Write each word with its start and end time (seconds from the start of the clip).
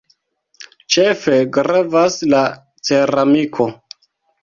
Ĉefe 0.95 1.37
gravas 1.59 2.19
la 2.35 2.43
ceramiko. 2.91 3.73